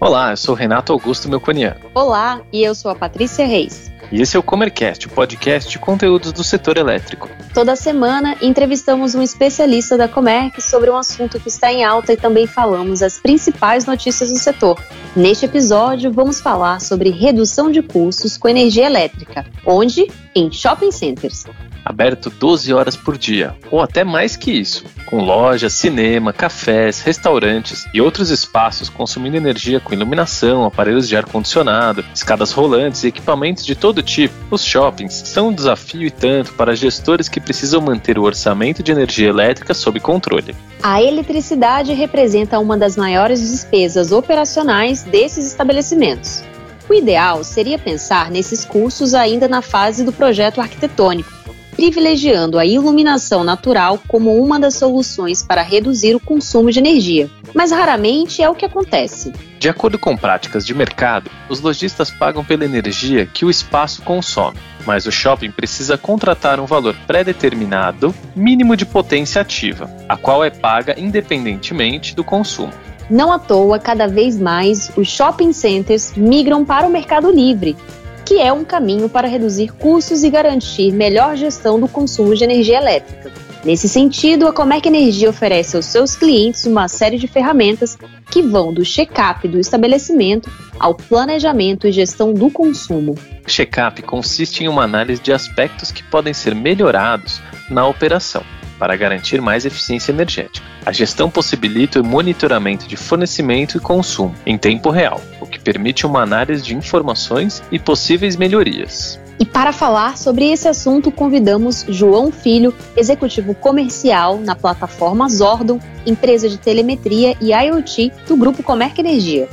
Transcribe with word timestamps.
Olá, 0.00 0.30
eu 0.30 0.36
sou 0.38 0.54
Renato 0.54 0.94
Augusto 0.94 1.28
Melconiano. 1.28 1.80
Olá, 1.94 2.40
e 2.50 2.62
eu 2.62 2.74
sou 2.74 2.90
a 2.90 2.94
Patrícia 2.94 3.44
Reis. 3.44 3.92
E 4.12 4.20
esse 4.20 4.36
é 4.36 4.40
o 4.40 4.42
Comercast, 4.42 5.06
o 5.06 5.10
podcast 5.10 5.70
de 5.70 5.78
conteúdos 5.78 6.32
do 6.32 6.44
setor 6.44 6.76
elétrico. 6.76 7.28
Toda 7.52 7.76
semana 7.76 8.36
entrevistamos 8.42 9.14
um 9.14 9.22
especialista 9.22 9.96
da 9.96 10.08
Comerc 10.08 10.60
sobre 10.60 10.90
um 10.90 10.96
assunto 10.96 11.40
que 11.40 11.48
está 11.48 11.72
em 11.72 11.84
alta 11.84 12.12
e 12.12 12.16
também 12.16 12.46
falamos 12.46 13.02
as 13.02 13.18
principais 13.18 13.86
notícias 13.86 14.30
do 14.30 14.38
setor. 14.38 14.80
Neste 15.16 15.46
episódio, 15.46 16.12
vamos 16.12 16.40
falar 16.40 16.80
sobre 16.80 17.10
redução 17.10 17.70
de 17.70 17.82
custos 17.82 18.36
com 18.36 18.48
energia 18.48 18.86
elétrica, 18.86 19.44
onde? 19.66 20.06
Em 20.34 20.50
shopping 20.50 20.90
centers 20.90 21.44
aberto 21.84 22.30
12 22.30 22.72
horas 22.72 22.96
por 22.96 23.18
dia, 23.18 23.54
ou 23.70 23.80
até 23.80 24.02
mais 24.02 24.36
que 24.36 24.50
isso, 24.50 24.84
com 25.06 25.18
lojas, 25.18 25.72
cinema, 25.72 26.32
cafés, 26.32 27.00
restaurantes 27.02 27.86
e 27.92 28.00
outros 28.00 28.30
espaços 28.30 28.88
consumindo 28.88 29.36
energia 29.36 29.80
com 29.80 29.92
iluminação, 29.92 30.64
aparelhos 30.64 31.08
de 31.08 31.16
ar-condicionado, 31.16 32.04
escadas 32.14 32.52
rolantes 32.52 33.04
e 33.04 33.08
equipamentos 33.08 33.64
de 33.64 33.74
todo 33.74 34.02
tipo. 34.02 34.34
Os 34.50 34.64
shoppings 34.64 35.12
são 35.12 35.48
um 35.48 35.52
desafio 35.52 36.02
e 36.02 36.10
tanto 36.10 36.52
para 36.54 36.74
gestores 36.74 37.28
que 37.28 37.40
precisam 37.40 37.80
manter 37.80 38.18
o 38.18 38.22
orçamento 38.22 38.82
de 38.82 38.92
energia 38.92 39.28
elétrica 39.28 39.74
sob 39.74 40.00
controle. 40.00 40.54
A 40.82 41.02
eletricidade 41.02 41.92
representa 41.92 42.58
uma 42.58 42.76
das 42.76 42.96
maiores 42.96 43.40
despesas 43.40 44.12
operacionais 44.12 45.02
desses 45.02 45.46
estabelecimentos. 45.46 46.42
O 46.88 46.92
ideal 46.92 47.42
seria 47.42 47.78
pensar 47.78 48.30
nesses 48.30 48.64
custos 48.64 49.14
ainda 49.14 49.48
na 49.48 49.62
fase 49.62 50.04
do 50.04 50.12
projeto 50.12 50.60
arquitetônico, 50.60 51.32
privilegiando 51.74 52.58
a 52.58 52.64
iluminação 52.64 53.44
natural 53.44 54.00
como 54.08 54.34
uma 54.42 54.58
das 54.58 54.74
soluções 54.74 55.42
para 55.42 55.62
reduzir 55.62 56.14
o 56.14 56.20
consumo 56.20 56.70
de 56.70 56.78
energia. 56.78 57.30
Mas 57.54 57.70
raramente 57.70 58.42
é 58.42 58.48
o 58.48 58.54
que 58.54 58.64
acontece. 58.64 59.32
De 59.58 59.68
acordo 59.68 59.98
com 59.98 60.16
práticas 60.16 60.66
de 60.66 60.74
mercado, 60.74 61.30
os 61.48 61.60
lojistas 61.60 62.10
pagam 62.10 62.44
pela 62.44 62.64
energia 62.64 63.26
que 63.26 63.44
o 63.44 63.50
espaço 63.50 64.02
consome, 64.02 64.58
mas 64.86 65.06
o 65.06 65.12
shopping 65.12 65.50
precisa 65.50 65.96
contratar 65.96 66.60
um 66.60 66.66
valor 66.66 66.94
pré-determinado 67.06 68.14
mínimo 68.34 68.76
de 68.76 68.84
potência 68.84 69.40
ativa, 69.40 69.90
a 70.08 70.16
qual 70.16 70.44
é 70.44 70.50
paga 70.50 70.98
independentemente 70.98 72.14
do 72.14 72.24
consumo. 72.24 72.72
Não 73.08 73.30
à 73.30 73.38
toa, 73.38 73.78
cada 73.78 74.06
vez 74.06 74.38
mais, 74.38 74.90
os 74.96 75.08
shopping 75.08 75.52
centers 75.52 76.14
migram 76.16 76.64
para 76.64 76.86
o 76.86 76.90
mercado 76.90 77.30
livre, 77.30 77.76
que 78.24 78.40
é 78.40 78.52
um 78.52 78.64
caminho 78.64 79.08
para 79.08 79.28
reduzir 79.28 79.72
custos 79.72 80.24
e 80.24 80.30
garantir 80.30 80.92
melhor 80.92 81.36
gestão 81.36 81.78
do 81.78 81.86
consumo 81.86 82.34
de 82.34 82.44
energia 82.44 82.78
elétrica. 82.78 83.32
Nesse 83.64 83.88
sentido, 83.88 84.46
a 84.46 84.52
Comerc 84.52 84.86
Energia 84.86 85.30
oferece 85.30 85.74
aos 85.74 85.86
seus 85.86 86.14
clientes 86.14 86.66
uma 86.66 86.86
série 86.86 87.18
de 87.18 87.26
ferramentas 87.26 87.96
que 88.30 88.42
vão 88.42 88.74
do 88.74 88.84
check-up 88.84 89.48
do 89.48 89.58
estabelecimento 89.58 90.50
ao 90.78 90.94
planejamento 90.94 91.86
e 91.86 91.92
gestão 91.92 92.34
do 92.34 92.50
consumo. 92.50 93.14
Check-up 93.46 94.02
consiste 94.02 94.64
em 94.64 94.68
uma 94.68 94.82
análise 94.84 95.22
de 95.22 95.32
aspectos 95.32 95.90
que 95.90 96.02
podem 96.02 96.34
ser 96.34 96.54
melhorados 96.54 97.40
na 97.70 97.86
operação 97.86 98.42
para 98.78 98.96
garantir 98.96 99.40
mais 99.40 99.64
eficiência 99.64 100.12
energética. 100.12 100.66
A 100.84 100.92
gestão 100.92 101.30
possibilita 101.30 102.00
o 102.00 102.04
monitoramento 102.04 102.86
de 102.86 102.96
fornecimento 102.96 103.76
e 103.76 103.80
consumo 103.80 104.34
em 104.44 104.58
tempo 104.58 104.90
real, 104.90 105.20
o 105.40 105.46
que 105.46 105.58
permite 105.58 106.06
uma 106.06 106.22
análise 106.22 106.62
de 106.62 106.74
informações 106.74 107.62
e 107.70 107.78
possíveis 107.78 108.36
melhorias. 108.36 109.18
E 109.38 109.44
para 109.44 109.72
falar 109.72 110.16
sobre 110.16 110.52
esse 110.52 110.68
assunto, 110.68 111.10
convidamos 111.10 111.84
João 111.88 112.30
Filho, 112.30 112.72
executivo 112.96 113.54
comercial 113.54 114.38
na 114.38 114.54
plataforma 114.54 115.28
Zordon, 115.28 115.80
empresa 116.06 116.48
de 116.48 116.56
telemetria 116.56 117.36
e 117.40 117.52
IoT 117.52 118.12
do 118.28 118.36
Grupo 118.36 118.62
Comerc 118.62 118.98
Energia. 118.98 119.48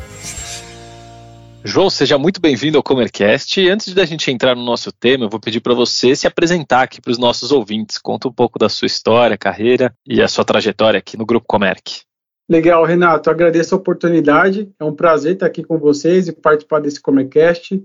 João, 1.64 1.92
seja 1.92 2.18
muito 2.18 2.42
bem-vindo 2.42 2.78
ao 2.78 2.84
Comercast. 2.84 3.70
Antes 3.70 3.94
de 3.94 4.02
a 4.02 4.06
gente 4.06 4.32
entrar 4.32 4.56
no 4.56 4.64
nosso 4.64 4.92
tema, 4.92 5.26
eu 5.26 5.30
vou 5.30 5.40
pedir 5.40 5.62
para 5.62 5.76
você 5.76 6.16
se 6.16 6.26
apresentar 6.26 6.82
aqui 6.82 7.00
para 7.00 7.12
os 7.12 7.20
nossos 7.20 7.52
ouvintes. 7.52 8.00
Conta 8.00 8.28
um 8.28 8.34
pouco 8.34 8.58
da 8.58 8.68
sua 8.68 8.88
história, 8.88 9.38
carreira 9.38 9.94
e 10.06 10.22
a 10.22 10.28
sua 10.28 10.44
trajetória 10.44 10.98
aqui 10.98 11.16
no 11.16 11.26
Grupo 11.26 11.46
Comerc. 11.48 12.02
Legal, 12.50 12.84
Renato. 12.84 13.30
Agradeço 13.30 13.76
a 13.76 13.78
oportunidade. 13.78 14.70
É 14.80 14.84
um 14.84 14.94
prazer 14.94 15.34
estar 15.34 15.46
aqui 15.46 15.64
com 15.64 15.78
vocês 15.78 16.28
e 16.28 16.34
participar 16.34 16.82
desse 16.82 17.00
Comercast. 17.00 17.82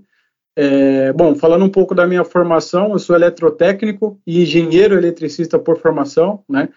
É, 0.57 1.13
bom, 1.13 1.35
falando 1.35 1.63
um 1.63 1.69
pouco 1.69 1.93
da 1.93 2.07
minha 2.07 2.23
formação, 2.23 2.93
eu 2.93 2.99
sou 2.99 3.15
eletrotécnico 3.15 4.19
e 4.25 4.41
engenheiro 4.41 4.97
eletricista 4.97 5.59
por 5.59 5.77
formação, 5.77 6.43
né? 6.49 6.67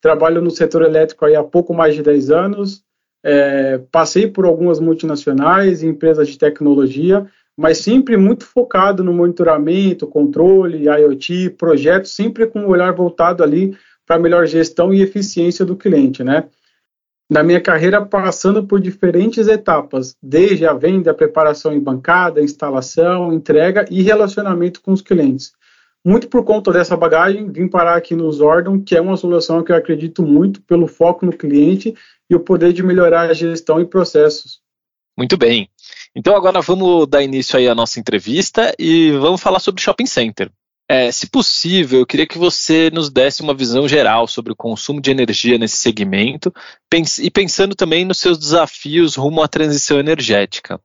Trabalho 0.00 0.40
no 0.40 0.52
setor 0.52 0.82
elétrico 0.82 1.24
há 1.26 1.42
pouco 1.42 1.74
mais 1.74 1.96
de 1.96 2.02
10 2.02 2.30
anos, 2.30 2.84
é, 3.24 3.80
passei 3.90 4.26
por 4.26 4.44
algumas 4.44 4.78
multinacionais, 4.78 5.82
empresas 5.82 6.28
de 6.28 6.38
tecnologia, 6.38 7.26
mas 7.56 7.78
sempre 7.78 8.18
muito 8.18 8.44
focado 8.44 9.02
no 9.02 9.14
monitoramento, 9.14 10.06
controle, 10.06 10.86
IoT, 10.86 11.50
projetos, 11.50 12.14
sempre 12.14 12.46
com 12.46 12.60
um 12.60 12.68
olhar 12.68 12.92
voltado 12.92 13.42
ali 13.42 13.74
para 14.06 14.18
melhor 14.18 14.46
gestão 14.46 14.92
e 14.92 15.00
eficiência 15.00 15.64
do 15.64 15.74
cliente, 15.74 16.22
né? 16.22 16.44
Na 17.30 17.42
minha 17.42 17.60
carreira, 17.60 18.04
passando 18.04 18.66
por 18.66 18.78
diferentes 18.78 19.48
etapas, 19.48 20.14
desde 20.22 20.66
a 20.66 20.74
venda, 20.74 21.14
preparação 21.14 21.72
em 21.72 21.80
bancada, 21.80 22.42
instalação, 22.42 23.32
entrega 23.32 23.86
e 23.90 24.02
relacionamento 24.02 24.82
com 24.82 24.92
os 24.92 25.00
clientes. 25.00 25.52
Muito 26.04 26.28
por 26.28 26.44
conta 26.44 26.70
dessa 26.70 26.96
bagagem, 26.96 27.50
vim 27.50 27.66
parar 27.66 27.96
aqui 27.96 28.14
no 28.14 28.30
Zordon, 28.30 28.78
que 28.82 28.94
é 28.94 29.00
uma 29.00 29.16
solução 29.16 29.64
que 29.64 29.72
eu 29.72 29.76
acredito 29.76 30.22
muito 30.22 30.60
pelo 30.62 30.86
foco 30.86 31.24
no 31.24 31.32
cliente 31.32 31.94
e 32.28 32.34
o 32.34 32.40
poder 32.40 32.74
de 32.74 32.82
melhorar 32.82 33.30
a 33.30 33.34
gestão 33.34 33.80
e 33.80 33.86
processos. 33.86 34.60
Muito 35.16 35.36
bem. 35.38 35.70
Então 36.14 36.36
agora 36.36 36.60
vamos 36.60 37.06
dar 37.06 37.22
início 37.22 37.58
aí 37.58 37.68
à 37.68 37.74
nossa 37.74 37.98
entrevista 37.98 38.74
e 38.78 39.12
vamos 39.12 39.40
falar 39.40 39.60
sobre 39.60 39.80
shopping 39.80 40.06
center. 40.06 40.50
É, 40.86 41.10
se 41.10 41.30
possível, 41.30 42.00
eu 42.00 42.06
queria 42.06 42.26
que 42.26 42.36
você 42.36 42.90
nos 42.90 43.08
desse 43.08 43.40
uma 43.40 43.54
visão 43.54 43.88
geral 43.88 44.26
sobre 44.26 44.52
o 44.52 44.56
consumo 44.56 45.00
de 45.00 45.10
energia 45.10 45.56
nesse 45.56 45.78
segmento 45.78 46.52
pens 46.90 47.18
e 47.18 47.30
pensando 47.30 47.74
também 47.74 48.04
nos 48.04 48.18
seus 48.18 48.38
desafios 48.38 49.16
rumo 49.16 49.42
à 49.42 49.48
transição 49.48 49.98
energética. 49.98 50.78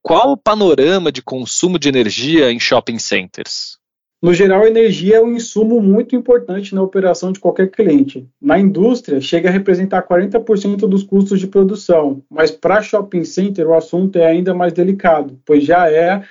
Qual 0.00 0.32
o 0.32 0.36
panorama 0.36 1.10
de 1.10 1.22
consumo 1.22 1.78
de 1.78 1.88
energia 1.88 2.52
em 2.52 2.60
shopping 2.60 3.00
centers? 3.00 3.81
No 4.22 4.32
geral, 4.32 4.62
a 4.62 4.68
energia 4.68 5.16
é 5.16 5.20
um 5.20 5.32
insumo 5.32 5.82
muito 5.82 6.14
importante 6.14 6.76
na 6.76 6.82
operação 6.82 7.32
de 7.32 7.40
qualquer 7.40 7.68
cliente. 7.68 8.24
Na 8.40 8.56
indústria, 8.56 9.20
chega 9.20 9.48
a 9.48 9.52
representar 9.52 10.06
40% 10.06 10.86
dos 10.88 11.02
custos 11.02 11.40
de 11.40 11.48
produção, 11.48 12.22
mas 12.30 12.52
para 12.52 12.80
shopping 12.80 13.24
center 13.24 13.66
o 13.66 13.74
assunto 13.74 14.16
é 14.16 14.26
ainda 14.26 14.54
mais 14.54 14.72
delicado, 14.72 15.40
pois 15.44 15.64
já 15.64 15.90
é, 15.90 16.22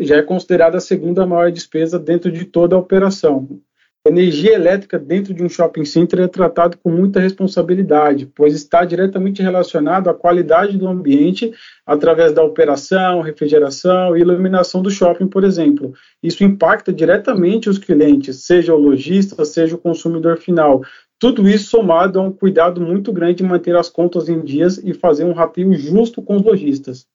já 0.00 0.16
é 0.16 0.22
considerada 0.22 0.78
a 0.78 0.80
segunda 0.80 1.24
maior 1.24 1.52
despesa 1.52 2.00
dentro 2.00 2.32
de 2.32 2.44
toda 2.46 2.74
a 2.74 2.80
operação 2.80 3.60
energia 4.08 4.54
elétrica 4.54 4.98
dentro 4.98 5.32
de 5.34 5.42
um 5.42 5.48
shopping 5.48 5.84
center 5.84 6.20
é 6.20 6.28
tratado 6.28 6.76
com 6.78 6.90
muita 6.90 7.20
responsabilidade, 7.20 8.26
pois 8.34 8.54
está 8.54 8.84
diretamente 8.84 9.42
relacionado 9.42 10.08
à 10.08 10.14
qualidade 10.14 10.76
do 10.76 10.86
ambiente 10.86 11.52
através 11.84 12.32
da 12.32 12.42
operação, 12.42 13.20
refrigeração 13.20 14.16
e 14.16 14.20
iluminação 14.20 14.82
do 14.82 14.90
shopping, 14.90 15.26
por 15.26 15.44
exemplo. 15.44 15.92
Isso 16.22 16.44
impacta 16.44 16.92
diretamente 16.92 17.68
os 17.68 17.78
clientes, 17.78 18.44
seja 18.44 18.74
o 18.74 18.78
lojista, 18.78 19.44
seja 19.44 19.74
o 19.74 19.78
consumidor 19.78 20.36
final. 20.38 20.82
Tudo 21.18 21.48
isso 21.48 21.70
somado 21.70 22.20
a 22.20 22.22
um 22.22 22.30
cuidado 22.30 22.80
muito 22.80 23.12
grande 23.12 23.36
de 23.36 23.44
manter 23.44 23.74
as 23.74 23.88
contas 23.88 24.28
em 24.28 24.42
dias 24.42 24.78
e 24.78 24.92
fazer 24.92 25.24
um 25.24 25.32
rateio 25.32 25.72
justo 25.74 26.20
com 26.22 26.36
os 26.36 26.42
lojistas. 26.42 27.06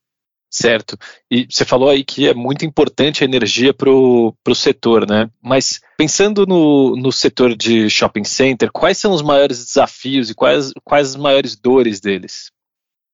Certo. 0.52 0.98
E 1.32 1.48
você 1.50 1.64
falou 1.64 1.90
aí 1.90 2.04
que 2.04 2.28
é 2.28 2.34
muito 2.34 2.66
importante 2.66 3.24
a 3.24 3.26
energia 3.26 3.74
para 3.74 3.90
o 3.90 4.36
setor, 4.54 5.08
né? 5.08 5.30
Mas 5.42 5.80
pensando 5.98 6.46
no, 6.46 6.94
no 6.98 7.10
setor 7.10 7.56
de 7.56 7.90
shopping 7.90 8.26
center, 8.26 8.70
quais 8.70 8.98
são 8.98 9.14
os 9.14 9.22
maiores 9.22 9.64
desafios 9.64 10.30
e 10.30 10.36
quais, 10.36 10.74
quais 10.84 11.12
as 11.12 11.16
maiores 11.16 11.56
dores 11.56 12.02
deles? 12.02 12.52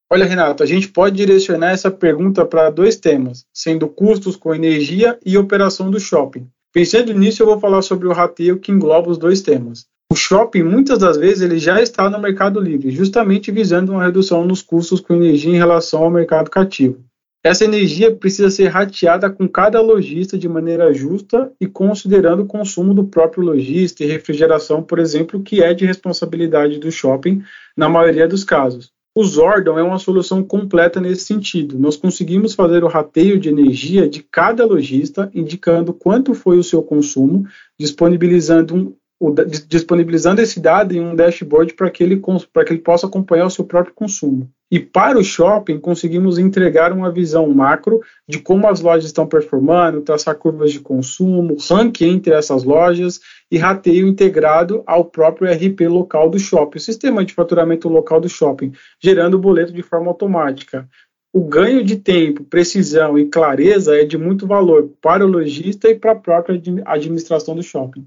Olha, 0.10 0.26
Renato, 0.26 0.64
a 0.64 0.66
gente 0.66 0.88
pode 0.88 1.16
direcionar 1.16 1.72
essa 1.72 1.92
pergunta 1.92 2.44
para 2.44 2.72
dois 2.72 2.96
temas, 2.96 3.46
sendo 3.54 3.88
custos 3.88 4.36
com 4.36 4.56
energia 4.56 5.20
e 5.24 5.38
operação 5.38 5.92
do 5.92 6.00
shopping. 6.00 6.48
Pensando 6.74 7.14
nisso, 7.14 7.44
eu 7.44 7.48
vou 7.48 7.60
falar 7.60 7.84
sobre 7.84 8.08
o 8.08 8.14
rateio 8.14 8.58
que 8.58 8.72
engloba 8.72 9.12
os 9.12 9.18
dois 9.18 9.42
temas. 9.42 9.86
O 10.12 10.16
shopping, 10.16 10.64
muitas 10.64 11.00
das 11.00 11.18
vezes, 11.18 11.42
ele 11.42 11.60
já 11.60 11.82
está 11.82 12.10
no 12.10 12.20
mercado 12.20 12.60
livre, 12.60 12.90
justamente 12.90 13.52
visando 13.52 13.92
uma 13.92 14.06
redução 14.06 14.46
nos 14.46 14.62
custos 14.62 15.02
com 15.02 15.14
energia 15.14 15.52
em 15.52 15.58
relação 15.58 16.04
ao 16.04 16.10
mercado 16.10 16.50
cativo. 16.50 17.06
Essa 17.48 17.64
energia 17.64 18.14
precisa 18.14 18.50
ser 18.50 18.68
rateada 18.68 19.30
com 19.30 19.48
cada 19.48 19.80
lojista 19.80 20.38
de 20.38 20.50
maneira 20.50 20.94
justa 20.94 21.50
e 21.62 21.66
considerando 21.66 22.44
o 22.44 22.46
consumo 22.46 22.94
do 22.94 23.06
próprio 23.06 23.42
lojista 23.42 24.04
e 24.04 24.06
refrigeração, 24.06 24.84
por 24.84 25.00
exemplo, 25.00 25.42
que 25.42 25.64
é 25.64 25.74
de 25.74 25.86
responsabilidade 25.86 26.78
do 26.78 26.92
shopping 26.92 27.42
na 27.78 27.88
maioria 27.88 28.28
dos 28.28 28.44
casos. 28.44 28.92
O 29.16 29.24
Zordon 29.24 29.80
é 29.80 29.82
uma 29.82 29.98
solução 29.98 30.44
completa 30.44 31.00
nesse 31.00 31.24
sentido. 31.24 31.80
Nós 31.80 31.96
conseguimos 31.96 32.54
fazer 32.54 32.84
o 32.84 32.90
rateio 32.90 33.40
de 33.40 33.48
energia 33.48 34.10
de 34.10 34.22
cada 34.30 34.66
lojista, 34.66 35.32
indicando 35.34 35.94
quanto 35.94 36.34
foi 36.34 36.58
o 36.58 36.64
seu 36.64 36.84
consumo, 36.84 37.48
disponibilizando 37.80 38.76
um, 38.76 38.94
o, 39.22 39.34
disponibilizando 39.66 40.42
esse 40.42 40.60
dado 40.60 40.94
em 40.94 41.00
um 41.00 41.16
dashboard 41.16 41.76
para 41.76 41.90
que, 41.90 42.04
ele, 42.04 42.18
que 42.20 42.74
ele 42.74 42.82
possa 42.82 43.08
acompanhar 43.08 43.46
o 43.46 43.50
seu 43.50 43.64
próprio 43.64 43.96
consumo. 43.96 44.52
E 44.70 44.80
para 44.80 45.18
o 45.18 45.24
shopping, 45.24 45.80
conseguimos 45.80 46.38
entregar 46.38 46.92
uma 46.92 47.10
visão 47.10 47.48
macro 47.48 48.02
de 48.28 48.40
como 48.40 48.68
as 48.68 48.82
lojas 48.82 49.06
estão 49.06 49.26
performando, 49.26 50.02
traçar 50.02 50.36
curvas 50.36 50.74
de 50.74 50.82
consumo, 50.82 51.56
ranking 51.70 52.10
entre 52.16 52.34
essas 52.34 52.66
lojas 52.66 53.22
e 53.50 53.58
rateio 53.58 54.08
integrado 54.08 54.84
ao 54.86 55.06
próprio 55.06 55.50
RP 55.50 55.88
local 55.88 56.30
do 56.30 56.38
shopping, 56.38 56.78
o 56.78 56.82
sistema 56.82 57.24
de 57.24 57.34
faturamento 57.34 57.88
local 57.88 58.20
do 58.20 58.28
shopping, 58.28 58.74
gerando 59.02 59.36
o 59.36 59.40
boleto 59.40 59.72
de 59.72 59.82
forma 59.82 60.08
automática. 60.08 60.88
O 61.32 61.46
ganho 61.46 61.84
de 61.84 61.96
tempo, 61.96 62.44
precisão 62.44 63.18
e 63.18 63.30
clareza 63.30 63.96
é 63.96 64.04
de 64.04 64.18
muito 64.18 64.46
valor 64.46 64.92
para 65.02 65.26
o 65.26 65.30
lojista 65.30 65.88
e 65.90 65.96
para 65.96 66.12
a 66.12 66.16
própria 66.16 66.60
administração 66.86 67.56
do 67.56 67.64
shopping. 67.64 68.06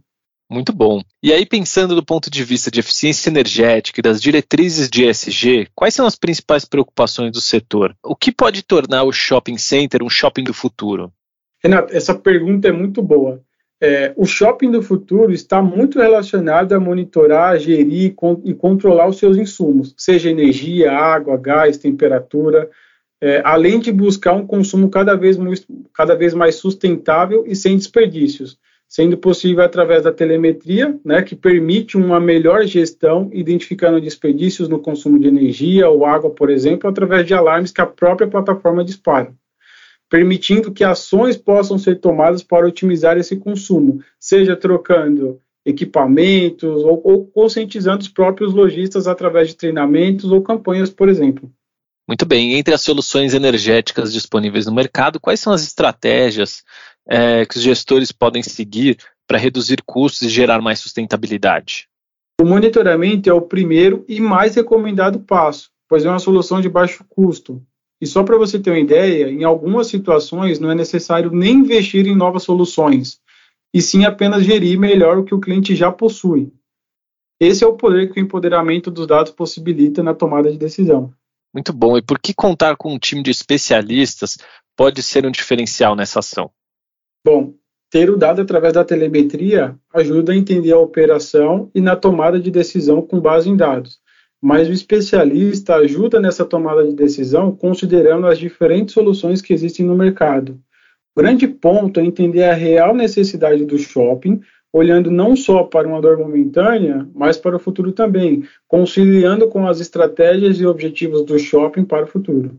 Muito 0.50 0.73
bom. 0.73 1.00
E 1.23 1.32
aí, 1.32 1.47
pensando 1.47 1.94
do 1.94 2.05
ponto 2.05 2.29
de 2.29 2.43
vista 2.43 2.73
de 2.73 2.81
eficiência 2.81 3.31
energética 3.31 4.00
e 4.00 4.02
das 4.02 4.20
diretrizes 4.20 4.91
de 4.91 5.06
ESG, 5.06 5.69
quais 5.76 5.94
são 5.94 6.05
as 6.05 6.17
principais 6.17 6.64
preocupações 6.64 7.31
do 7.31 7.41
setor? 7.41 7.94
O 8.02 8.17
que 8.17 8.32
pode 8.32 8.64
tornar 8.64 9.05
o 9.05 9.12
shopping 9.12 9.56
center 9.56 10.02
um 10.02 10.11
shopping 10.11 10.43
do 10.43 10.52
futuro? 10.52 11.12
Renato, 11.62 11.94
essa 11.94 12.17
pergunta 12.17 12.67
é 12.67 12.73
muito 12.73 13.00
boa. 13.00 13.41
É, 13.81 14.12
o 14.17 14.26
shopping 14.26 14.73
do 14.73 14.82
futuro 14.82 15.32
está 15.32 15.62
muito 15.62 16.00
relacionado 16.00 16.73
a 16.73 16.81
monitorar, 16.81 17.56
gerir 17.58 18.12
e 18.44 18.52
controlar 18.52 19.08
os 19.08 19.19
seus 19.19 19.37
insumos, 19.37 19.94
seja 19.97 20.31
energia, 20.31 20.91
água, 20.91 21.37
gás, 21.37 21.79
temperatura, 21.79 22.69
é, 23.23 23.41
além 23.44 23.79
de 23.79 23.93
buscar 23.93 24.32
um 24.32 24.47
consumo 24.47 24.91
cada 24.91 25.14
vez, 25.14 25.37
cada 25.94 26.17
vez 26.17 26.35
mais 26.35 26.56
sustentável 26.56 27.44
e 27.47 27.55
sem 27.55 27.76
desperdícios 27.76 28.58
sendo 28.91 29.17
possível 29.17 29.63
através 29.63 30.03
da 30.03 30.13
telemetria, 30.13 30.99
né, 31.05 31.23
que 31.23 31.37
permite 31.37 31.97
uma 31.97 32.19
melhor 32.19 32.65
gestão, 32.67 33.31
identificando 33.33 34.01
desperdícios 34.01 34.69
no 34.69 34.81
consumo 34.81 35.17
de 35.17 35.29
energia 35.29 35.89
ou 35.89 36.05
água, 36.05 36.29
por 36.29 36.51
exemplo, 36.51 36.91
através 36.91 37.25
de 37.25 37.33
alarmes 37.33 37.71
que 37.71 37.81
a 37.81 37.87
própria 37.87 38.27
plataforma 38.27 38.85
dispara, 38.85 39.33
permitindo 40.09 40.73
que 40.73 40.83
ações 40.83 41.37
possam 41.37 41.79
ser 41.79 42.01
tomadas 42.01 42.43
para 42.43 42.67
otimizar 42.67 43.17
esse 43.17 43.37
consumo, 43.37 44.03
seja 44.19 44.57
trocando 44.57 45.41
equipamentos 45.65 46.83
ou, 46.83 47.01
ou 47.05 47.27
conscientizando 47.27 48.03
os 48.03 48.09
próprios 48.09 48.53
lojistas 48.53 49.07
através 49.07 49.47
de 49.47 49.55
treinamentos 49.55 50.33
ou 50.33 50.43
campanhas, 50.43 50.91
por 50.91 51.09
exemplo. 51.09 51.49
Muito 52.11 52.27
bem. 52.27 52.55
Entre 52.55 52.75
as 52.75 52.81
soluções 52.81 53.35
energéticas 53.35 54.13
disponíveis 54.13 54.67
no 54.67 54.75
mercado, 54.75 55.21
quais 55.21 55.39
são 55.39 55.53
as 55.53 55.63
estratégias 55.63 56.65
é, 57.11 57.45
que 57.45 57.57
os 57.57 57.62
gestores 57.62 58.12
podem 58.12 58.43
seguir 58.43 58.97
para 59.27 59.37
reduzir 59.37 59.83
custos 59.85 60.23
e 60.23 60.29
gerar 60.29 60.62
mais 60.62 60.79
sustentabilidade? 60.79 61.89
O 62.41 62.45
monitoramento 62.45 63.29
é 63.29 63.33
o 63.33 63.43
primeiro 63.43 64.05
e 64.09 64.21
mais 64.21 64.55
recomendado 64.55 65.19
passo, 65.21 65.71
pois 65.89 66.05
é 66.05 66.09
uma 66.09 66.21
solução 66.21 66.61
de 66.61 66.69
baixo 66.69 67.05
custo. 67.09 67.61
E 68.01 68.07
só 68.07 68.23
para 68.23 68.39
você 68.39 68.59
ter 68.59 68.71
uma 68.71 68.79
ideia, 68.79 69.29
em 69.29 69.45
algumas 69.45 69.89
situações 69.89 70.59
não 70.59 70.71
é 70.71 70.75
necessário 70.75 71.31
nem 71.33 71.57
investir 71.57 72.07
em 72.07 72.17
novas 72.17 72.45
soluções, 72.45 73.21
e 73.75 73.83
sim 73.83 74.05
apenas 74.05 74.45
gerir 74.45 74.79
melhor 74.79 75.19
o 75.19 75.25
que 75.25 75.35
o 75.35 75.41
cliente 75.41 75.75
já 75.75 75.93
possui. 75.93 76.51
Esse 77.39 77.65
é 77.65 77.67
o 77.67 77.77
poder 77.77 78.12
que 78.12 78.21
o 78.21 78.23
empoderamento 78.23 78.91
dos 78.91 79.07
dados 79.07 79.33
possibilita 79.33 80.03
na 80.03 80.15
tomada 80.15 80.51
de 80.51 80.57
decisão. 80.57 81.12
Muito 81.53 81.73
bom. 81.73 81.99
E 81.99 82.03
por 82.03 82.19
que 82.19 82.33
contar 82.33 82.77
com 82.77 82.95
um 82.95 82.99
time 82.99 83.23
de 83.23 83.31
especialistas 83.31 84.39
pode 84.77 85.03
ser 85.03 85.27
um 85.27 85.31
diferencial 85.31 85.97
nessa 85.97 86.21
ação? 86.21 86.51
Bom, 87.25 87.53
ter 87.91 88.09
o 88.09 88.17
dado 88.17 88.41
através 88.41 88.73
da 88.73 88.85
telemetria 88.85 89.77
ajuda 89.93 90.33
a 90.33 90.37
entender 90.37 90.73
a 90.73 90.79
operação 90.79 91.71
e 91.75 91.81
na 91.81 91.95
tomada 91.95 92.41
de 92.41 92.51
decisão 92.51 93.03
com 93.03 93.21
base 93.21 93.51
em 93.51 93.57
dados. 93.57 93.99
Mas 94.41 94.69
o 94.69 94.73
especialista 94.73 95.75
ajuda 95.75 96.19
nessa 96.19 96.47
tomada 96.47 96.83
de 96.87 96.95
decisão 96.95 97.55
considerando 97.55 98.27
as 98.27 98.39
diferentes 98.39 98.95
soluções 98.95 99.43
que 99.43 99.53
existem 99.53 99.85
no 99.85 99.95
mercado. 99.95 100.59
O 101.15 101.21
grande 101.21 101.47
ponto 101.47 102.01
é 102.01 102.05
entender 102.05 102.45
a 102.45 102.55
real 102.55 102.95
necessidade 102.95 103.67
do 103.67 103.77
shopping, 103.77 104.41
olhando 104.73 105.11
não 105.11 105.37
só 105.37 105.65
para 105.65 105.87
uma 105.87 106.01
dor 106.01 106.17
momentânea, 106.17 107.07
mas 107.13 107.37
para 107.37 107.57
o 107.57 107.61
futuro 107.61 107.93
também, 107.93 108.45
conciliando 108.67 109.49
com 109.49 109.67
as 109.67 109.81
estratégias 109.81 110.59
e 110.59 110.65
objetivos 110.65 111.23
do 111.25 111.39
shopping 111.39 111.85
para 111.85 112.05
o 112.05 112.09
futuro. 112.09 112.59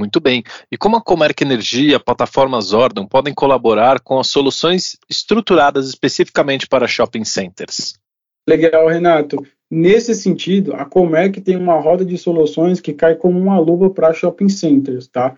Muito 0.00 0.18
bem. 0.18 0.42
E 0.72 0.78
como 0.78 0.96
a 0.96 1.02
Comerc 1.02 1.42
Energia, 1.42 1.98
a 1.98 2.00
plataforma 2.00 2.58
Zordon 2.62 3.06
podem 3.06 3.34
colaborar 3.34 4.00
com 4.00 4.18
as 4.18 4.28
soluções 4.28 4.96
estruturadas 5.10 5.86
especificamente 5.86 6.66
para 6.66 6.88
shopping 6.88 7.22
centers? 7.22 8.00
Legal, 8.48 8.88
Renato. 8.88 9.46
Nesse 9.70 10.14
sentido, 10.14 10.72
a 10.72 10.86
Comerc 10.86 11.42
tem 11.42 11.54
uma 11.54 11.78
roda 11.78 12.02
de 12.02 12.16
soluções 12.16 12.80
que 12.80 12.94
cai 12.94 13.14
como 13.14 13.38
uma 13.38 13.60
luva 13.60 13.90
para 13.90 14.14
shopping 14.14 14.48
centers, 14.48 15.06
tá? 15.06 15.36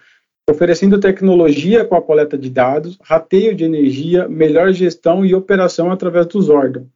Oferecendo 0.48 1.00
tecnologia 1.00 1.84
com 1.84 1.96
a 1.96 2.02
coleta 2.02 2.38
de 2.38 2.48
dados, 2.48 2.96
rateio 3.02 3.56
de 3.56 3.64
energia, 3.64 4.28
melhor 4.28 4.72
gestão 4.72 5.26
e 5.26 5.34
operação 5.34 5.90
através 5.90 6.24
do 6.26 6.40
Zordon. 6.40 6.86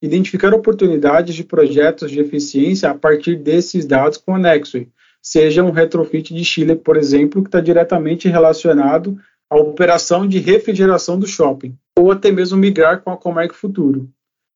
Identificar 0.00 0.54
oportunidades 0.54 1.34
de 1.34 1.44
projetos 1.44 2.10
de 2.10 2.18
eficiência 2.18 2.88
a 2.88 2.94
partir 2.94 3.36
desses 3.36 3.84
dados 3.84 4.16
com 4.16 4.34
a 4.34 4.38
Nexway 4.38 4.88
seja 5.22 5.62
um 5.62 5.70
retrofit 5.70 6.34
de 6.34 6.44
Chile, 6.44 6.74
por 6.74 6.96
exemplo, 6.96 7.42
que 7.42 7.48
está 7.48 7.60
diretamente 7.60 8.28
relacionado 8.28 9.18
à 9.50 9.56
operação 9.56 10.26
de 10.26 10.38
refrigeração 10.38 11.18
do 11.18 11.26
shopping, 11.26 11.76
ou 11.98 12.10
até 12.10 12.30
mesmo 12.30 12.58
migrar 12.58 13.02
com 13.02 13.10
a 13.10 13.16
Comerc 13.16 13.54
Futuro. 13.54 14.08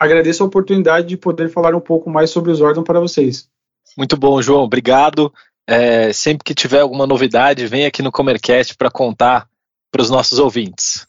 Agradeço 0.00 0.42
a 0.42 0.46
oportunidade 0.46 1.06
de 1.06 1.18
poder 1.18 1.50
falar 1.50 1.74
um 1.74 1.80
pouco 1.80 2.08
mais 2.08 2.30
sobre 2.30 2.50
o 2.50 2.54
Zordon 2.54 2.82
para 2.82 2.98
vocês. 2.98 3.46
Muito 3.94 4.16
bom, 4.16 4.40
João. 4.40 4.62
Obrigado. 4.62 5.30
É, 5.68 6.10
sempre 6.14 6.44
que 6.44 6.54
tiver 6.54 6.80
alguma 6.80 7.06
novidade, 7.06 7.66
vem 7.66 7.84
aqui 7.84 8.00
no 8.00 8.10
Comercast 8.10 8.74
para 8.74 8.90
contar 8.90 9.46
para 9.90 10.00
os 10.00 10.08
nossos 10.08 10.38
ouvintes. 10.38 11.06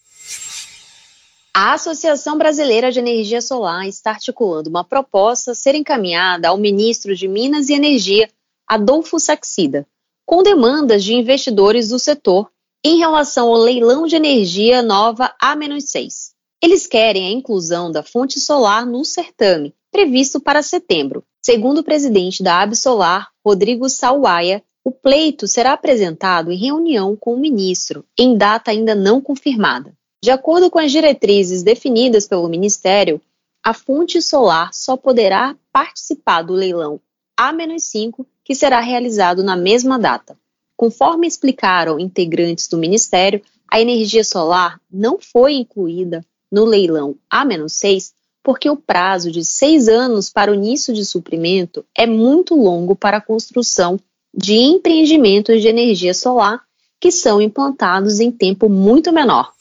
A 1.54 1.76
Associação 1.76 2.38
Brasileira 2.38 2.92
de 2.92 3.00
Energia 3.00 3.42
Solar 3.42 3.88
está 3.88 4.12
articulando 4.12 4.70
uma 4.70 4.84
proposta 4.84 5.52
a 5.52 5.56
ser 5.56 5.76
encaminhada 5.76 6.50
ao 6.50 6.58
ministro 6.58 7.16
de 7.16 7.26
Minas 7.26 7.70
e 7.70 7.74
Energia 7.74 8.28
Adolfo 8.68 9.20
Saxida, 9.20 9.88
com 10.26 10.44
demandas 10.44 11.04
de 11.04 11.14
investidores 11.14 11.88
do 11.88 11.98
setor 11.98 12.52
em 12.84 12.98
relação 12.98 13.48
ao 13.48 13.56
leilão 13.56 14.06
de 14.06 14.16
energia 14.16 14.82
nova 14.82 15.34
A-6. 15.42 16.32
Eles 16.62 16.86
querem 16.86 17.28
a 17.28 17.32
inclusão 17.32 17.92
da 17.92 18.04
fonte 18.04 18.40
solar 18.40 18.86
no 18.86 19.06
certame, 19.06 19.74
previsto 19.92 20.40
para 20.40 20.62
setembro. 20.62 21.24
Segundo 21.42 21.80
o 21.80 21.84
presidente 21.84 22.44
da 22.44 22.62
Absolar, 22.62 23.30
Rodrigo 23.46 23.88
Salwaia, 23.88 24.62
o 24.84 24.92
pleito 24.92 25.48
será 25.48 25.74
apresentado 25.74 26.52
em 26.52 26.58
reunião 26.58 27.16
com 27.16 27.34
o 27.34 27.40
ministro, 27.40 28.06
em 28.18 28.38
data 28.38 28.72
ainda 28.72 28.94
não 28.94 29.22
confirmada. 29.22 29.94
De 30.22 30.32
acordo 30.32 30.70
com 30.70 30.80
as 30.80 30.92
diretrizes 30.92 31.64
definidas 31.64 32.28
pelo 32.28 32.50
Ministério, 32.50 33.22
a 33.64 33.74
fonte 33.74 34.22
solar 34.22 34.74
só 34.74 34.98
poderá 34.98 35.56
participar 35.72 36.42
do 36.42 36.54
leilão 36.54 37.00
A-5 37.38 38.26
que 38.48 38.56
será 38.56 38.80
realizado 38.80 39.44
na 39.44 39.58
mesma 39.58 40.00
data. 40.00 40.38
Conforme 40.78 41.28
explicaram 41.28 42.00
integrantes 42.00 42.70
do 42.70 42.78
Ministério, 42.78 43.42
a 43.70 43.82
energia 43.82 44.24
solar 44.24 44.80
não 44.90 45.20
foi 45.20 45.56
incluída 45.56 46.26
no 46.50 46.64
leilão 46.64 47.18
A-6 47.30 48.14
porque 48.42 48.70
o 48.70 48.78
prazo 48.78 49.30
de 49.30 49.44
seis 49.44 49.90
anos 49.90 50.30
para 50.30 50.50
o 50.50 50.56
início 50.56 50.94
de 50.94 51.04
suprimento 51.04 51.84
é 51.94 52.08
muito 52.08 52.56
longo 52.56 52.96
para 52.96 53.18
a 53.18 53.22
construção 53.22 54.00
de 54.34 54.54
empreendimentos 54.54 55.62
de 55.62 55.68
energia 55.68 56.14
solar 56.14 56.62
que 57.02 57.12
são 57.12 57.42
implantados 57.42 58.22
em 58.22 58.32
tempo 58.32 58.70
muito 58.70 59.12
menor. 59.12 59.52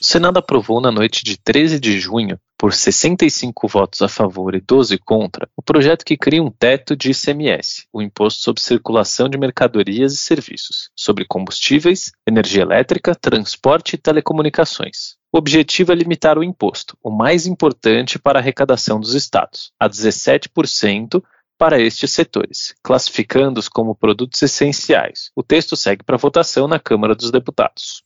O 0.00 0.04
Senado 0.04 0.38
aprovou 0.38 0.80
na 0.80 0.90
noite 0.90 1.22
de 1.22 1.36
13 1.36 1.78
de 1.78 2.00
junho 2.00 2.40
por 2.58 2.72
65 2.72 3.68
votos 3.68 4.02
a 4.02 4.08
favor 4.08 4.54
e 4.54 4.60
12 4.60 4.98
contra, 4.98 5.48
o 5.56 5.62
projeto 5.62 6.04
que 6.04 6.16
cria 6.16 6.42
um 6.42 6.50
teto 6.50 6.96
de 6.96 7.10
ICMS, 7.10 7.86
o 7.92 8.00
Imposto 8.00 8.42
sobre 8.42 8.62
Circulação 8.62 9.28
de 9.28 9.38
Mercadorias 9.38 10.14
e 10.14 10.16
Serviços, 10.16 10.90
sobre 10.96 11.26
combustíveis, 11.26 12.12
energia 12.26 12.62
elétrica, 12.62 13.14
transporte 13.14 13.94
e 13.94 13.98
telecomunicações. 13.98 15.16
O 15.32 15.38
objetivo 15.38 15.92
é 15.92 15.94
limitar 15.94 16.38
o 16.38 16.44
imposto, 16.44 16.96
o 17.02 17.10
mais 17.10 17.46
importante 17.46 18.18
para 18.18 18.38
a 18.38 18.42
arrecadação 18.42 18.98
dos 18.98 19.14
estados, 19.14 19.70
a 19.78 19.88
17% 19.88 21.22
para 21.58 21.80
estes 21.80 22.12
setores, 22.12 22.74
classificando-os 22.82 23.68
como 23.68 23.94
produtos 23.94 24.40
essenciais. 24.42 25.30
O 25.34 25.42
texto 25.42 25.76
segue 25.76 26.02
para 26.02 26.16
votação 26.16 26.68
na 26.68 26.78
Câmara 26.78 27.14
dos 27.14 27.30
Deputados. 27.30 28.02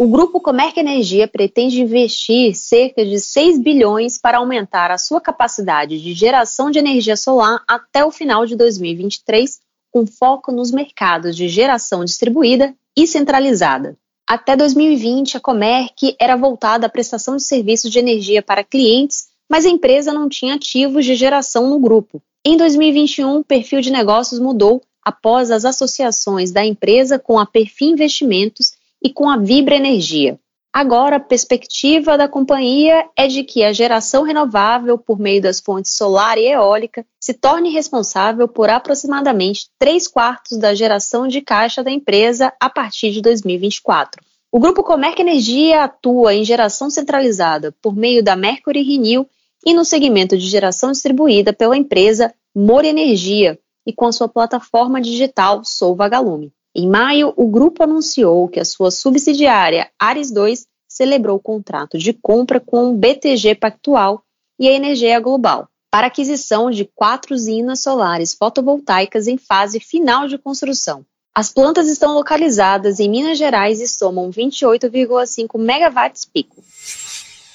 O 0.00 0.08
grupo 0.08 0.40
Comerc 0.40 0.80
Energia 0.80 1.28
pretende 1.28 1.82
investir 1.82 2.54
cerca 2.54 3.04
de 3.04 3.20
6 3.20 3.58
bilhões 3.58 4.16
para 4.16 4.38
aumentar 4.38 4.90
a 4.90 4.96
sua 4.96 5.20
capacidade 5.20 6.00
de 6.00 6.14
geração 6.14 6.70
de 6.70 6.78
energia 6.78 7.18
solar 7.18 7.62
até 7.68 8.02
o 8.02 8.10
final 8.10 8.46
de 8.46 8.56
2023, 8.56 9.60
com 9.92 10.06
foco 10.06 10.50
nos 10.52 10.70
mercados 10.70 11.36
de 11.36 11.50
geração 11.50 12.02
distribuída 12.02 12.74
e 12.96 13.06
centralizada. 13.06 13.94
Até 14.26 14.56
2020, 14.56 15.36
a 15.36 15.40
Comerc 15.40 16.16
era 16.18 16.34
voltada 16.34 16.86
à 16.86 16.88
prestação 16.88 17.36
de 17.36 17.42
serviços 17.42 17.90
de 17.90 17.98
energia 17.98 18.40
para 18.40 18.64
clientes, 18.64 19.26
mas 19.50 19.66
a 19.66 19.68
empresa 19.68 20.14
não 20.14 20.30
tinha 20.30 20.54
ativos 20.54 21.04
de 21.04 21.14
geração 21.14 21.68
no 21.68 21.78
grupo. 21.78 22.22
Em 22.42 22.56
2021, 22.56 23.40
o 23.40 23.44
perfil 23.44 23.82
de 23.82 23.90
negócios 23.90 24.40
mudou 24.40 24.80
após 25.04 25.50
as 25.50 25.66
associações 25.66 26.52
da 26.52 26.64
empresa 26.64 27.18
com 27.18 27.38
a 27.38 27.44
Perfil 27.44 27.90
Investimentos 27.90 28.79
e 29.02 29.12
com 29.12 29.28
a 29.28 29.36
Vibra 29.36 29.76
Energia. 29.76 30.38
Agora, 30.72 31.16
a 31.16 31.20
perspectiva 31.20 32.16
da 32.16 32.28
companhia 32.28 33.04
é 33.16 33.26
de 33.26 33.42
que 33.42 33.64
a 33.64 33.72
geração 33.72 34.22
renovável 34.22 34.96
por 34.96 35.18
meio 35.18 35.42
das 35.42 35.58
fontes 35.58 35.96
solar 35.96 36.38
e 36.38 36.46
eólica 36.46 37.04
se 37.20 37.34
torne 37.34 37.70
responsável 37.70 38.46
por 38.46 38.70
aproximadamente 38.70 39.68
3 39.80 40.06
quartos 40.06 40.58
da 40.58 40.72
geração 40.72 41.26
de 41.26 41.40
caixa 41.40 41.82
da 41.82 41.90
empresa 41.90 42.52
a 42.60 42.70
partir 42.70 43.10
de 43.10 43.20
2024. 43.20 44.22
O 44.52 44.60
grupo 44.60 44.84
Comerc 44.84 45.20
Energia 45.20 45.82
atua 45.82 46.34
em 46.34 46.44
geração 46.44 46.88
centralizada 46.88 47.74
por 47.82 47.96
meio 47.96 48.22
da 48.22 48.36
Mercury 48.36 48.82
Renew 48.82 49.28
e 49.66 49.74
no 49.74 49.84
segmento 49.84 50.38
de 50.38 50.46
geração 50.46 50.92
distribuída 50.92 51.52
pela 51.52 51.76
empresa 51.76 52.32
More 52.54 52.86
Energia 52.86 53.58
e 53.84 53.92
com 53.92 54.06
a 54.06 54.12
sua 54.12 54.28
plataforma 54.28 55.00
digital 55.00 55.64
Sou 55.64 55.96
Vagalume. 55.96 56.52
Em 56.74 56.88
maio, 56.88 57.32
o 57.36 57.48
grupo 57.48 57.82
anunciou 57.82 58.48
que 58.48 58.60
a 58.60 58.64
sua 58.64 58.90
subsidiária 58.90 59.90
Ares 59.98 60.30
2 60.30 60.66
celebrou 60.88 61.36
o 61.36 61.42
contrato 61.42 61.98
de 61.98 62.12
compra 62.12 62.60
com 62.60 62.90
o 62.90 62.96
BTG 62.96 63.56
Pactual 63.56 64.22
e 64.58 64.68
a 64.68 64.72
Energia 64.72 65.18
Global 65.18 65.68
para 65.90 66.06
aquisição 66.06 66.70
de 66.70 66.88
quatro 66.94 67.34
usinas 67.34 67.82
solares 67.82 68.34
fotovoltaicas 68.34 69.26
em 69.26 69.36
fase 69.36 69.80
final 69.80 70.28
de 70.28 70.38
construção. 70.38 71.04
As 71.34 71.52
plantas 71.52 71.88
estão 71.88 72.14
localizadas 72.14 73.00
em 73.00 73.10
Minas 73.10 73.38
Gerais 73.38 73.80
e 73.80 73.88
somam 73.88 74.30
28,5 74.30 75.58
megawatts 75.58 76.24
pico. 76.24 76.62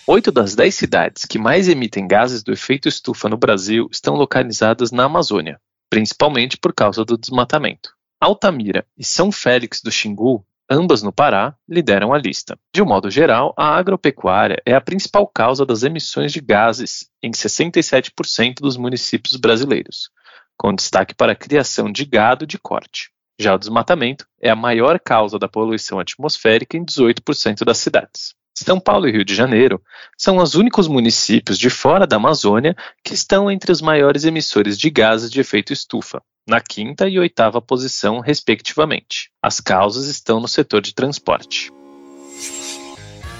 Oito 0.07 0.31
das 0.31 0.55
dez 0.55 0.75
cidades 0.75 1.25
que 1.25 1.39
mais 1.39 1.67
emitem 1.67 2.07
gases 2.07 2.43
do 2.43 2.51
efeito 2.51 2.89
estufa 2.89 3.29
no 3.29 3.37
Brasil 3.37 3.87
estão 3.89 4.15
localizadas 4.15 4.91
na 4.91 5.05
Amazônia, 5.05 5.59
principalmente 5.89 6.57
por 6.57 6.73
causa 6.73 7.03
do 7.05 7.17
desmatamento. 7.17 7.95
Altamira 8.19 8.85
e 8.97 9.03
São 9.03 9.31
Félix 9.31 9.81
do 9.81 9.91
Xingu, 9.91 10.45
ambas 10.69 11.03
no 11.03 11.11
Pará, 11.11 11.55
lideram 11.67 12.13
a 12.13 12.17
lista. 12.17 12.57
De 12.73 12.81
um 12.81 12.85
modo 12.85 13.09
geral, 13.09 13.53
a 13.57 13.75
agropecuária 13.75 14.61
é 14.65 14.73
a 14.73 14.81
principal 14.81 15.27
causa 15.27 15.65
das 15.65 15.83
emissões 15.83 16.31
de 16.31 16.39
gases 16.39 17.09
em 17.21 17.31
67% 17.31 18.55
dos 18.61 18.77
municípios 18.77 19.35
brasileiros, 19.35 20.09
com 20.57 20.73
destaque 20.73 21.13
para 21.13 21.33
a 21.33 21.35
criação 21.35 21.91
de 21.91 22.05
gado 22.05 22.47
de 22.47 22.57
corte. 22.57 23.11
Já 23.37 23.53
o 23.53 23.59
desmatamento 23.59 24.25
é 24.41 24.49
a 24.49 24.55
maior 24.55 24.97
causa 24.99 25.37
da 25.37 25.49
poluição 25.49 25.99
atmosférica 25.99 26.77
em 26.77 26.85
18% 26.85 27.65
das 27.65 27.77
cidades. 27.77 28.33
São 28.57 28.79
Paulo 28.79 29.09
e 29.09 29.11
Rio 29.11 29.25
de 29.25 29.35
Janeiro 29.35 29.81
são 30.17 30.37
os 30.37 30.55
únicos 30.55 30.87
municípios 30.87 31.59
de 31.59 31.69
fora 31.69 32.07
da 32.07 32.15
Amazônia 32.15 32.73
que 33.03 33.13
estão 33.13 33.51
entre 33.51 33.69
os 33.69 33.81
maiores 33.81 34.23
emissores 34.23 34.77
de 34.77 34.89
gases 34.89 35.29
de 35.29 35.41
efeito 35.41 35.73
estufa, 35.73 36.23
na 36.47 36.61
quinta 36.61 37.07
e 37.07 37.19
oitava 37.19 37.61
posição, 37.61 38.19
respectivamente. 38.19 39.29
As 39.41 39.59
causas 39.59 40.07
estão 40.07 40.39
no 40.39 40.47
setor 40.47 40.81
de 40.81 40.93
transporte. 40.93 41.71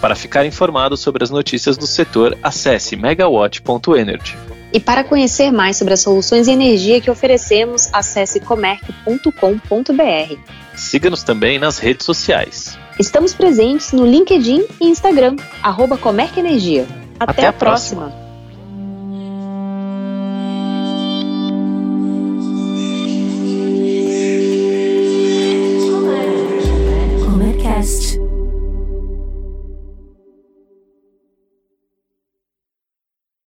Para 0.02 0.16
ficar 0.16 0.46
informado 0.46 0.98
sobre 0.98 1.24
as 1.24 1.30
notícias 1.30 1.78
do 1.78 1.88
setor, 1.88 2.38
acesse 2.44 2.96
megawatt.energy. 2.96 4.38
E 4.74 4.80
para 4.80 5.04
conhecer 5.04 5.52
mais 5.52 5.78
sobre 5.78 5.94
as 5.94 6.02
soluções 6.02 6.48
de 6.48 6.52
energia 6.52 7.00
que 7.00 7.10
oferecemos, 7.10 7.90
acesse 7.94 8.40
comerc.com.br. 8.40 9.32
Siga-nos 10.76 11.24
também 11.24 11.58
nas 11.58 11.78
redes 11.78 12.06
sociais. 12.06 12.78
Estamos 13.00 13.34
presentes 13.34 13.94
no 13.94 14.06
LinkedIn 14.06 14.66
e 14.82 14.88
Instagram, 14.88 15.38
arroba 15.64 15.98
Comerc 15.98 16.38
Energia. 16.38 16.86
Até, 17.20 17.32
Até 17.32 17.48
a 17.48 17.54
próxima. 17.54 18.08
próxima. 18.08 18.25